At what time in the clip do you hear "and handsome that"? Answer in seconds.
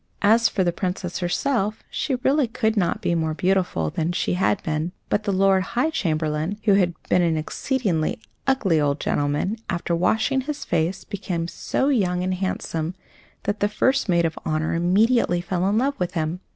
12.23-13.59